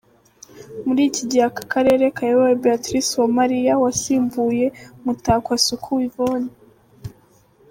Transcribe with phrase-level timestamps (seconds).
[0.85, 4.65] Muri iki gihe aka karere kayobowe Béatrice Uwamariya wasimbuye
[5.03, 6.51] Mutakwasuku Yvonne.